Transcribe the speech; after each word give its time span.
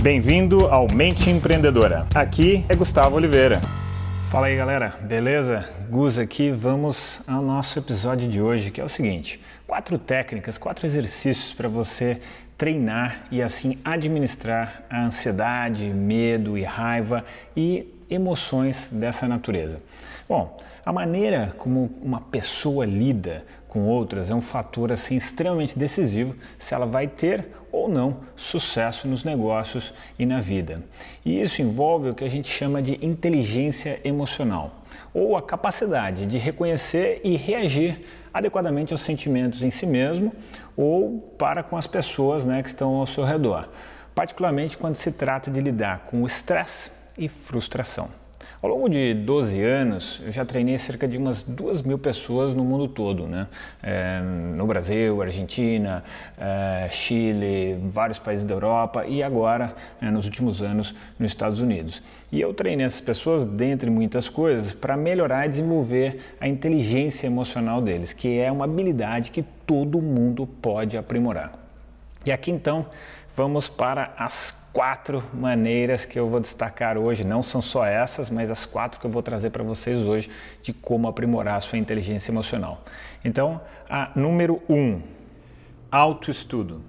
Bem-vindo 0.00 0.68
ao 0.68 0.86
Mente 0.88 1.28
Empreendedora. 1.28 2.06
Aqui 2.14 2.64
é 2.68 2.76
Gustavo 2.76 3.16
Oliveira. 3.16 3.60
Fala 4.30 4.46
aí 4.46 4.56
galera, 4.56 4.94
beleza? 5.02 5.68
Gus 5.90 6.18
aqui, 6.18 6.52
vamos 6.52 7.20
ao 7.26 7.42
nosso 7.42 7.80
episódio 7.80 8.28
de 8.28 8.40
hoje 8.40 8.70
que 8.70 8.80
é 8.80 8.84
o 8.84 8.88
seguinte: 8.88 9.40
quatro 9.66 9.98
técnicas, 9.98 10.56
quatro 10.56 10.86
exercícios 10.86 11.52
para 11.52 11.68
você 11.68 12.20
treinar 12.56 13.24
e 13.32 13.42
assim 13.42 13.76
administrar 13.84 14.84
a 14.88 15.02
ansiedade, 15.02 15.86
medo 15.86 16.56
e 16.56 16.62
raiva 16.62 17.24
e 17.56 17.92
emoções 18.08 18.88
dessa 18.92 19.26
natureza. 19.26 19.78
Bom, 20.28 20.58
a 20.86 20.92
maneira 20.92 21.54
como 21.58 21.90
uma 22.00 22.20
pessoa 22.20 22.86
lida 22.86 23.44
com 23.68 23.86
outras 23.86 24.30
é 24.30 24.34
um 24.34 24.40
fator 24.40 24.90
assim 24.90 25.14
extremamente 25.14 25.78
decisivo 25.78 26.34
se 26.58 26.74
ela 26.74 26.86
vai 26.86 27.06
ter 27.06 27.48
ou 27.70 27.88
não 27.88 28.20
sucesso 28.34 29.06
nos 29.06 29.24
negócios 29.24 29.92
e 30.18 30.24
na 30.24 30.40
vida. 30.40 30.82
E 31.24 31.40
isso 31.40 31.60
envolve 31.60 32.08
o 32.08 32.14
que 32.14 32.24
a 32.24 32.30
gente 32.30 32.48
chama 32.48 32.80
de 32.80 32.98
inteligência 33.04 34.00
emocional, 34.02 34.82
ou 35.12 35.36
a 35.36 35.42
capacidade 35.42 36.26
de 36.26 36.38
reconhecer 36.38 37.20
e 37.22 37.36
reagir 37.36 38.04
adequadamente 38.32 38.92
aos 38.92 39.02
sentimentos 39.02 39.62
em 39.62 39.70
si 39.70 39.86
mesmo 39.86 40.32
ou 40.76 41.20
para 41.36 41.62
com 41.62 41.76
as 41.76 41.86
pessoas 41.86 42.44
né, 42.44 42.62
que 42.62 42.68
estão 42.68 42.94
ao 42.94 43.06
seu 43.06 43.24
redor, 43.24 43.68
particularmente 44.14 44.78
quando 44.78 44.96
se 44.96 45.12
trata 45.12 45.50
de 45.50 45.60
lidar 45.60 46.00
com 46.06 46.22
o 46.22 46.26
estresse 46.26 46.90
e 47.16 47.28
frustração. 47.28 48.08
Ao 48.60 48.68
longo 48.68 48.88
de 48.88 49.14
12 49.14 49.62
anos, 49.62 50.20
eu 50.24 50.32
já 50.32 50.44
treinei 50.44 50.76
cerca 50.78 51.06
de 51.06 51.16
umas 51.16 51.42
2 51.42 51.82
mil 51.82 51.96
pessoas 51.96 52.54
no 52.54 52.64
mundo 52.64 52.88
todo, 52.88 53.24
né? 53.24 53.46
É, 53.80 54.20
no 54.20 54.66
Brasil, 54.66 55.22
Argentina, 55.22 56.02
é, 56.36 56.88
Chile, 56.90 57.78
vários 57.84 58.18
países 58.18 58.44
da 58.44 58.56
Europa 58.56 59.06
e 59.06 59.22
agora, 59.22 59.76
é, 60.02 60.10
nos 60.10 60.24
últimos 60.24 60.60
anos, 60.60 60.92
nos 61.20 61.30
Estados 61.30 61.60
Unidos. 61.60 62.02
E 62.32 62.40
eu 62.40 62.52
treinei 62.52 62.84
essas 62.84 63.00
pessoas, 63.00 63.44
dentre 63.44 63.88
muitas 63.90 64.28
coisas, 64.28 64.74
para 64.74 64.96
melhorar 64.96 65.46
e 65.46 65.50
desenvolver 65.50 66.18
a 66.40 66.48
inteligência 66.48 67.28
emocional 67.28 67.80
deles, 67.80 68.12
que 68.12 68.40
é 68.40 68.50
uma 68.50 68.64
habilidade 68.64 69.30
que 69.30 69.44
todo 69.64 70.02
mundo 70.02 70.48
pode 70.48 70.98
aprimorar. 70.98 71.52
E 72.26 72.32
aqui 72.32 72.50
então, 72.50 72.86
vamos 73.38 73.68
para 73.68 74.12
as 74.18 74.50
quatro 74.72 75.22
maneiras 75.32 76.04
que 76.04 76.18
eu 76.18 76.28
vou 76.28 76.40
destacar 76.40 76.98
hoje. 76.98 77.22
Não 77.22 77.40
são 77.40 77.62
só 77.62 77.86
essas, 77.86 78.28
mas 78.28 78.50
as 78.50 78.66
quatro 78.66 78.98
que 79.00 79.06
eu 79.06 79.10
vou 79.10 79.22
trazer 79.22 79.50
para 79.50 79.62
vocês 79.62 80.00
hoje 80.00 80.28
de 80.60 80.72
como 80.72 81.06
aprimorar 81.06 81.54
a 81.54 81.60
sua 81.60 81.78
inteligência 81.78 82.32
emocional. 82.32 82.82
Então, 83.24 83.60
a 83.88 84.10
número 84.16 84.60
um, 84.68 85.00
autoestudo. 85.88 86.82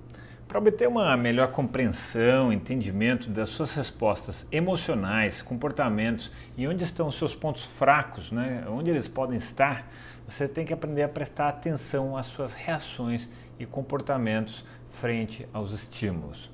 Para 0.50 0.58
obter 0.58 0.88
uma 0.88 1.16
melhor 1.16 1.52
compreensão, 1.52 2.52
entendimento 2.52 3.30
das 3.30 3.50
suas 3.50 3.72
respostas 3.72 4.48
emocionais, 4.52 5.44
comportamentos 5.44 6.32
e 6.58 6.68
onde 6.68 6.84
estão 6.84 7.08
os 7.08 7.20
seus 7.20 7.36
pontos 7.36 7.64
fracos, 7.64 8.32
né? 8.32 8.66
onde 8.68 8.90
eles 8.90 9.08
podem 9.08 9.38
estar, 9.38 9.88
você 10.28 10.48
tem 10.48 10.66
que 10.66 10.74
aprender 10.74 11.04
a 11.04 11.08
prestar 11.08 11.50
atenção 11.50 12.18
às 12.18 12.26
suas 12.26 12.52
reações 12.52 13.30
e 13.60 13.66
comportamentos 13.68 14.66
frente 14.90 15.48
aos 15.54 15.72
estímulos. 15.72 16.50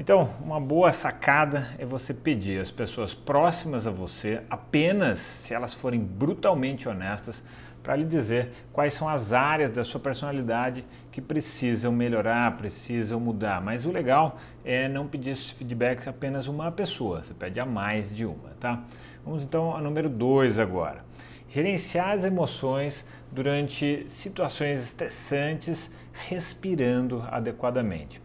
Então, 0.00 0.30
uma 0.40 0.58
boa 0.58 0.94
sacada 0.94 1.68
é 1.78 1.84
você 1.84 2.14
pedir 2.14 2.58
às 2.58 2.70
pessoas 2.70 3.12
próximas 3.12 3.86
a 3.86 3.90
você, 3.90 4.40
apenas 4.48 5.18
se 5.18 5.52
elas 5.52 5.74
forem 5.74 6.00
brutalmente 6.00 6.88
honestas, 6.88 7.42
para 7.82 7.96
lhe 7.96 8.04
dizer 8.06 8.50
quais 8.72 8.94
são 8.94 9.06
as 9.06 9.34
áreas 9.34 9.70
da 9.70 9.84
sua 9.84 10.00
personalidade 10.00 10.86
que 11.12 11.20
precisam 11.20 11.92
melhorar, 11.92 12.56
precisam 12.56 13.20
mudar. 13.20 13.60
Mas 13.60 13.84
o 13.84 13.92
legal 13.92 14.38
é 14.64 14.88
não 14.88 15.06
pedir 15.06 15.32
esse 15.32 15.52
feedback 15.52 16.06
a 16.06 16.12
apenas 16.12 16.48
uma 16.48 16.72
pessoa, 16.72 17.22
você 17.22 17.34
pede 17.34 17.60
a 17.60 17.66
mais 17.66 18.10
de 18.10 18.24
uma, 18.24 18.48
tá? 18.58 18.82
Vamos 19.22 19.42
então 19.42 19.64
ao 19.70 19.82
número 19.82 20.08
2 20.08 20.58
agora. 20.58 21.04
Gerenciar 21.46 22.12
as 22.12 22.24
emoções 22.24 23.04
durante 23.30 24.06
situações 24.08 24.82
estressantes, 24.82 25.90
respirando 26.26 27.22
adequadamente. 27.30 28.18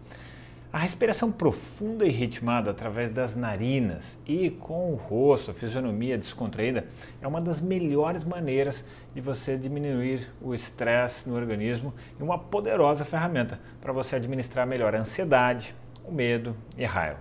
A 0.75 0.79
respiração 0.79 1.31
profunda 1.31 2.05
e 2.05 2.09
ritmada 2.09 2.69
através 2.69 3.09
das 3.09 3.33
narinas 3.33 4.19
e 4.27 4.49
com 4.49 4.91
o 4.91 4.95
rosto, 4.95 5.49
a 5.49 5.53
fisionomia 5.53 6.17
descontraída, 6.17 6.85
é 7.21 7.25
uma 7.25 7.39
das 7.39 7.61
melhores 7.61 8.25
maneiras 8.25 8.83
de 9.13 9.21
você 9.21 9.57
diminuir 9.57 10.29
o 10.41 10.53
estresse 10.53 11.29
no 11.29 11.35
organismo 11.37 11.93
e 12.19 12.21
uma 12.21 12.37
poderosa 12.37 13.05
ferramenta 13.05 13.57
para 13.79 13.93
você 13.93 14.17
administrar 14.17 14.67
melhor 14.67 14.93
a 14.93 14.99
ansiedade, 14.99 15.73
o 16.03 16.11
medo 16.11 16.53
e 16.77 16.83
a 16.83 16.89
raiva. 16.89 17.19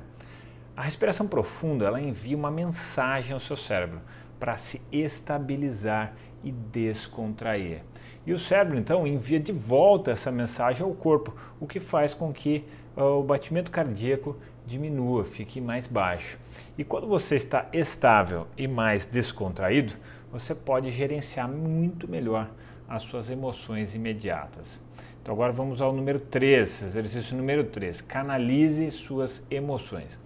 A 0.77 0.83
respiração 0.83 1.29
profunda 1.29 1.87
ela 1.87 2.01
envia 2.01 2.37
uma 2.37 2.51
mensagem 2.51 3.35
ao 3.35 3.39
seu 3.39 3.57
cérebro 3.57 4.01
para 4.39 4.57
se 4.57 4.81
estabilizar 4.93 6.15
e 6.43 6.53
descontrair. 6.53 7.83
E 8.27 8.33
o 8.33 8.39
cérebro 8.39 8.79
então 8.79 9.07
envia 9.07 9.41
de 9.41 9.53
volta 9.53 10.11
essa 10.11 10.31
mensagem 10.33 10.83
ao 10.83 10.93
corpo, 10.93 11.35
o 11.61 11.67
que 11.67 11.81
faz 11.81 12.15
com 12.15 12.33
que 12.33 12.65
o 12.97 13.23
batimento 13.23 13.71
cardíaco 13.71 14.37
diminua, 14.67 15.25
fique 15.25 15.61
mais 15.61 15.87
baixo. 15.87 16.39
E 16.79 16.85
quando 16.85 17.07
você 17.07 17.37
está 17.37 17.69
estável 17.73 18.47
e 18.57 18.67
mais 18.67 19.05
descontraído, 19.05 19.93
você 20.33 20.55
pode 20.55 20.91
gerenciar 20.91 21.49
muito 21.49 22.09
melhor 22.09 22.51
as 22.89 23.03
suas 23.03 23.29
emoções 23.29 23.95
imediatas. 23.95 24.81
Então 25.23 25.35
agora 25.35 25.53
vamos 25.53 25.81
ao 25.81 25.93
número 25.93 26.19
3, 26.19 26.83
exercício 26.83 27.37
número 27.37 27.65
3. 27.65 28.01
Canalize 28.03 28.91
suas 28.91 29.43
emoções. 29.51 30.19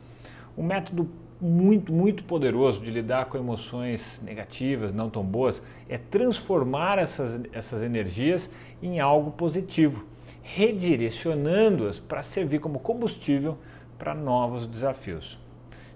Um 0.57 0.65
método 0.65 1.09
muito, 1.41 1.93
muito 1.93 2.25
poderoso 2.25 2.81
de 2.81 2.91
lidar 2.91 3.27
com 3.27 3.39
emoções 3.39 4.21
negativas, 4.25 4.93
não 4.93 5.09
tão 5.09 5.23
boas, 5.23 5.63
é 5.89 5.97
transformar 5.97 6.99
essas, 6.99 7.41
essas 7.53 7.83
energias 7.83 8.51
em 8.83 9.01
algo 9.01 9.31
positivo 9.31 10.05
redirecionando-as 10.51 11.99
para 11.99 12.23
servir 12.23 12.59
como 12.59 12.79
combustível 12.79 13.59
para 13.99 14.15
novos 14.15 14.67
desafios. 14.67 15.39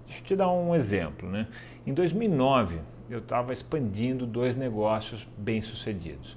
Deixa 0.04 0.20
eu 0.20 0.26
te 0.26 0.36
dar 0.36 0.50
um 0.52 0.74
exemplo. 0.74 1.26
Né? 1.26 1.48
Em 1.86 1.94
2009, 1.94 2.78
eu 3.08 3.20
estava 3.20 3.54
expandindo 3.54 4.26
dois 4.26 4.54
negócios 4.54 5.26
bem-sucedidos. 5.38 6.36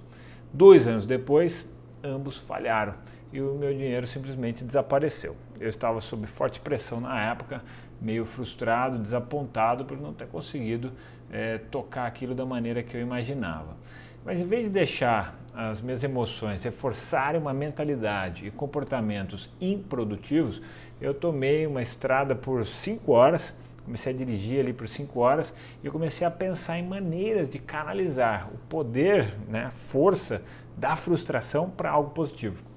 Dois 0.53 0.87
anos 0.87 1.05
depois, 1.05 1.69
ambos 2.01 2.37
falharam 2.37 2.93
e 3.33 3.41
o 3.41 3.53
meu 3.55 3.73
dinheiro 3.73 4.07
simplesmente 4.07 4.63
desapareceu. 4.63 5.35
Eu 5.59 5.67
estava 5.67 5.99
sob 5.99 6.25
forte 6.25 6.61
pressão 6.61 7.01
na 7.01 7.21
época, 7.21 7.61
meio 8.01 8.25
frustrado, 8.25 8.97
desapontado 8.97 9.85
por 9.85 9.99
não 9.99 10.13
ter 10.13 10.27
conseguido 10.27 10.91
é, 11.31 11.57
tocar 11.57 12.05
aquilo 12.05 12.35
da 12.35 12.45
maneira 12.45 12.83
que 12.83 12.95
eu 12.95 13.01
imaginava. 13.01 13.75
Mas 14.23 14.41
em 14.41 14.47
vez 14.47 14.65
de 14.65 14.71
deixar 14.71 15.35
as 15.53 15.79
minhas 15.79 16.03
emoções 16.03 16.63
reforçarem 16.63 17.39
uma 17.39 17.53
mentalidade 17.53 18.47
e 18.47 18.51
comportamentos 18.51 19.51
improdutivos, 19.61 20.61
eu 20.99 21.13
tomei 21.13 21.65
uma 21.67 21.81
estrada 21.81 22.35
por 22.35 22.65
cinco 22.65 23.11
horas, 23.11 23.53
comecei 23.85 24.13
a 24.13 24.15
dirigir 24.15 24.59
ali 24.59 24.73
por 24.73 24.89
cinco 24.89 25.19
horas 25.19 25.53
e 25.83 25.85
eu 25.85 25.91
comecei 25.91 26.25
a 26.25 26.31
pensar 26.31 26.79
em 26.79 26.87
maneiras 26.87 27.49
de 27.49 27.59
canalizar 27.59 28.49
o 28.53 28.57
poder, 28.67 29.35
né, 29.47 29.65
a 29.65 29.71
força 29.71 30.41
da 30.75 30.95
frustração 30.95 31.69
para 31.69 31.91
algo 31.91 32.09
positivo. 32.09 32.74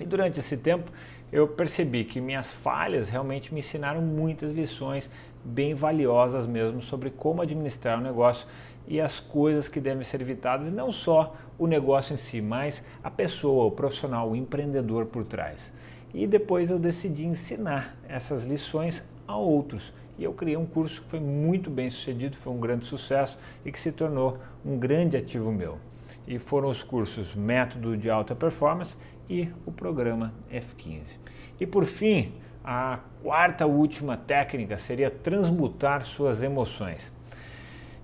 E 0.00 0.04
durante 0.04 0.40
esse 0.40 0.56
tempo 0.56 0.90
eu 1.32 1.48
percebi 1.48 2.04
que 2.04 2.20
minhas 2.20 2.52
falhas 2.52 3.08
realmente 3.08 3.52
me 3.52 3.60
ensinaram 3.60 4.02
muitas 4.02 4.52
lições 4.52 5.10
bem 5.44 5.74
valiosas 5.74 6.46
mesmo 6.46 6.82
sobre 6.82 7.10
como 7.10 7.42
administrar 7.42 7.98
o 7.98 8.02
negócio 8.02 8.46
e 8.86 9.00
as 9.00 9.20
coisas 9.20 9.68
que 9.68 9.80
devem 9.80 10.04
ser 10.04 10.20
evitadas, 10.20 10.68
e 10.68 10.70
não 10.70 10.90
só 10.90 11.34
o 11.58 11.66
negócio 11.66 12.14
em 12.14 12.16
si, 12.16 12.40
mas 12.40 12.84
a 13.02 13.10
pessoa, 13.10 13.64
o 13.64 13.70
profissional, 13.70 14.30
o 14.30 14.36
empreendedor 14.36 15.06
por 15.06 15.24
trás. 15.24 15.72
E 16.12 16.26
depois 16.26 16.70
eu 16.70 16.78
decidi 16.78 17.24
ensinar 17.24 17.96
essas 18.06 18.44
lições 18.44 19.02
a 19.26 19.36
outros. 19.36 19.92
E 20.18 20.24
eu 20.24 20.32
criei 20.32 20.56
um 20.56 20.66
curso 20.66 21.00
que 21.02 21.08
foi 21.08 21.20
muito 21.20 21.70
bem 21.70 21.88
sucedido, 21.88 22.36
foi 22.36 22.52
um 22.52 22.60
grande 22.60 22.84
sucesso 22.84 23.38
e 23.64 23.72
que 23.72 23.80
se 23.80 23.92
tornou 23.92 24.38
um 24.64 24.78
grande 24.78 25.16
ativo 25.16 25.50
meu. 25.50 25.78
E 26.26 26.38
foram 26.38 26.68
os 26.68 26.82
cursos 26.82 27.34
Método 27.34 27.96
de 27.96 28.10
Alta 28.10 28.34
Performance 28.34 28.96
e 29.32 29.48
o 29.64 29.72
programa 29.72 30.34
F15. 30.52 31.16
E 31.58 31.66
por 31.66 31.86
fim, 31.86 32.34
a 32.62 32.98
quarta 33.22 33.64
última 33.64 34.14
técnica 34.14 34.76
seria 34.76 35.10
transmutar 35.10 36.04
suas 36.04 36.42
emoções. 36.42 37.10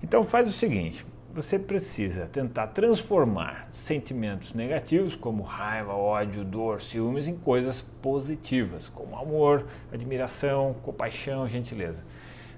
Então 0.01 0.23
faz 0.23 0.47
o 0.47 0.51
seguinte, 0.51 1.05
você 1.31 1.59
precisa 1.59 2.25
tentar 2.25 2.67
transformar 2.67 3.69
sentimentos 3.71 4.53
negativos, 4.53 5.15
como 5.15 5.43
raiva, 5.43 5.93
ódio, 5.93 6.43
dor, 6.43 6.81
ciúmes, 6.81 7.27
em 7.27 7.35
coisas 7.35 7.81
positivas, 8.01 8.89
como 8.89 9.15
amor, 9.15 9.67
admiração, 9.93 10.73
compaixão, 10.81 11.47
gentileza. 11.47 12.03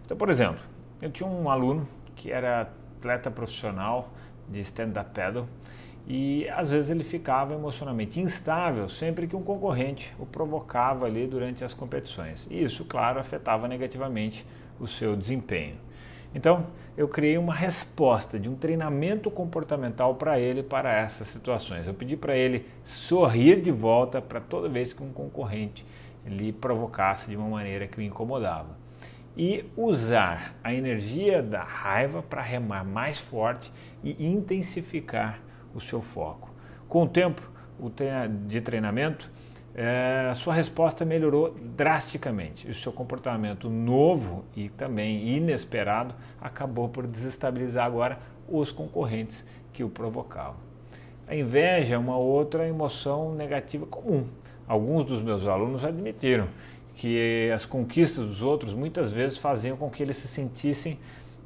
Então, 0.06 0.16
por 0.16 0.30
exemplo, 0.30 0.62
eu 1.02 1.12
tinha 1.12 1.28
um 1.28 1.50
aluno 1.50 1.86
que 2.16 2.32
era 2.32 2.62
atleta 2.98 3.30
profissional 3.30 4.14
de 4.48 4.62
stand-up 4.62 5.12
paddle 5.14 5.48
e 6.08 6.48
às 6.50 6.72
vezes 6.72 6.90
ele 6.90 7.04
ficava 7.04 7.54
emocionalmente 7.54 8.20
instável 8.20 8.90
sempre 8.90 9.28
que 9.28 9.36
um 9.36 9.44
concorrente 9.44 10.14
o 10.20 10.26
provocava 10.26 11.06
ali 11.06 11.28
durante 11.28 11.64
as 11.64 11.74
competições. 11.74 12.48
E 12.50 12.64
isso, 12.64 12.84
claro, 12.86 13.20
afetava 13.20 13.68
negativamente 13.68 14.46
o 14.80 14.88
seu 14.88 15.16
desempenho. 15.16 15.76
Então, 16.34 16.68
eu 16.98 17.08
criei 17.08 17.38
uma 17.38 17.54
resposta 17.54 18.40
de 18.40 18.48
um 18.48 18.56
treinamento 18.56 19.30
comportamental 19.30 20.16
para 20.16 20.40
ele 20.40 20.64
para 20.64 20.94
essas 20.94 21.28
situações. 21.28 21.86
Eu 21.86 21.94
pedi 21.94 22.16
para 22.16 22.36
ele 22.36 22.66
sorrir 22.86 23.62
de 23.62 23.72
volta 23.72 24.22
para 24.22 24.40
toda 24.40 24.70
vez 24.70 24.94
que 24.94 25.04
um 25.04 25.12
concorrente 25.12 25.86
lhe 26.26 26.54
provocasse 26.54 27.30
de 27.30 27.36
uma 27.36 27.50
maneira 27.50 27.86
que 27.86 28.00
o 28.00 28.02
incomodava. 28.02 28.80
E 29.36 29.66
usar 29.76 30.56
a 30.64 30.74
energia 30.74 31.42
da 31.42 31.64
raiva 31.64 32.22
para 32.22 32.42
remar 32.42 32.84
mais 32.84 33.18
forte 33.18 33.72
e 34.04 34.26
intensificar 34.26 35.40
o 35.74 35.80
seu 35.80 36.02
foco. 36.02 36.50
Com 36.88 37.04
o 37.04 37.08
tempo 37.08 37.42
de 38.48 38.62
treinamento, 38.62 39.30
é, 39.74 40.32
sua 40.36 40.54
resposta 40.54 41.06
melhorou 41.06 41.56
drasticamente. 41.76 42.70
O 42.70 42.76
seu 42.76 42.92
comportamento 42.92 43.70
novo 43.70 44.44
e 44.56 44.70
também 44.70 45.30
inesperado 45.30 46.14
acabou 46.40 46.90
por 46.90 47.08
desestabilizar 47.08 47.86
agora 47.86 48.20
os 48.48 48.72
concorrentes 48.72 49.46
que 49.72 49.84
o 49.84 49.90
provocavam. 49.90 50.58
A 51.28 51.36
inveja 51.36 51.96
é 51.96 51.98
uma 51.98 52.18
outra 52.18 52.68
emoção 52.68 53.34
negativa 53.34 53.86
comum. 53.86 54.28
Alguns 54.68 55.06
dos 55.06 55.22
meus 55.22 55.48
alunos 55.48 55.84
admitiram 55.84 56.48
que 56.96 57.50
as 57.54 57.66
conquistas 57.66 58.26
dos 58.26 58.42
outros 58.42 58.74
muitas 58.74 59.14
vezes 59.14 59.38
faziam 59.38 59.78
com 59.78 59.90
que 59.90 60.04
eles 60.04 60.18
se 60.18 60.28
sentissem 60.28 61.00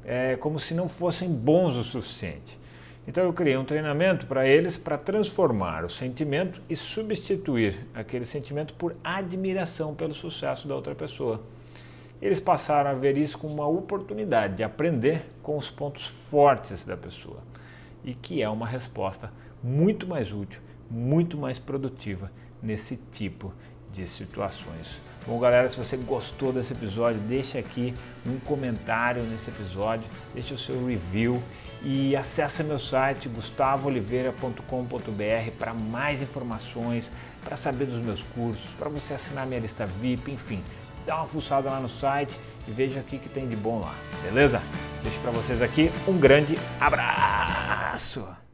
é, 0.04 0.36
como 0.36 0.58
se 0.58 0.74
não 0.74 0.88
fossem 0.88 1.28
bons 1.28 1.76
o 1.76 1.84
suficiente. 1.84 2.58
Então 3.06 3.22
eu 3.22 3.32
criei 3.32 3.56
um 3.56 3.64
treinamento 3.64 4.26
para 4.26 4.46
eles 4.48 4.76
para 4.76 4.98
transformar 4.98 5.84
o 5.84 5.90
sentimento 5.90 6.60
e 6.68 6.74
substituir 6.74 7.86
aquele 7.94 8.24
sentimento 8.24 8.74
por 8.74 8.96
admiração 9.04 9.94
pelo 9.94 10.12
sucesso 10.12 10.66
da 10.66 10.74
outra 10.74 10.94
pessoa. 10.94 11.40
Eles 12.20 12.40
passaram 12.40 12.90
a 12.90 12.94
ver 12.94 13.16
isso 13.16 13.38
como 13.38 13.54
uma 13.54 13.68
oportunidade 13.68 14.56
de 14.56 14.64
aprender 14.64 15.26
com 15.42 15.56
os 15.56 15.70
pontos 15.70 16.06
fortes 16.06 16.84
da 16.84 16.96
pessoa 16.96 17.38
e 18.02 18.14
que 18.14 18.42
é 18.42 18.48
uma 18.48 18.66
resposta 18.66 19.30
muito 19.62 20.06
mais 20.06 20.32
útil, 20.32 20.60
muito 20.90 21.36
mais 21.36 21.58
produtiva 21.58 22.30
nesse 22.62 22.96
tipo 23.12 23.52
de 23.92 24.08
situações. 24.08 25.00
Bom, 25.26 25.38
galera, 25.38 25.68
se 25.68 25.76
você 25.76 25.96
gostou 25.96 26.52
desse 26.52 26.72
episódio, 26.72 27.20
deixe 27.20 27.58
aqui 27.58 27.94
um 28.26 28.38
comentário 28.40 29.22
nesse 29.24 29.50
episódio, 29.50 30.06
deixe 30.34 30.54
o 30.54 30.58
seu 30.58 30.86
review 30.86 31.40
e 31.82 32.16
acesse 32.16 32.62
meu 32.62 32.78
site 32.78 33.28
gustavooliveira.com.br 33.28 35.50
para 35.58 35.74
mais 35.74 36.22
informações, 36.22 37.10
para 37.44 37.56
saber 37.56 37.86
dos 37.86 38.04
meus 38.04 38.22
cursos, 38.34 38.70
para 38.78 38.88
você 38.88 39.14
assinar 39.14 39.46
minha 39.46 39.60
lista 39.60 39.86
VIP, 39.86 40.32
enfim, 40.32 40.62
dá 41.06 41.16
uma 41.16 41.26
fuçada 41.26 41.70
lá 41.70 41.80
no 41.80 41.88
site 41.88 42.36
e 42.66 42.70
veja 42.70 43.00
o 43.00 43.04
que 43.04 43.18
tem 43.28 43.48
de 43.48 43.56
bom 43.56 43.80
lá, 43.80 43.94
beleza? 44.22 44.60
Deixo 45.02 45.18
para 45.20 45.30
vocês 45.30 45.62
aqui 45.62 45.90
um 46.08 46.18
grande 46.18 46.58
abraço! 46.80 48.45